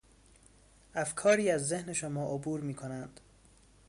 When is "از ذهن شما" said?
1.51-2.25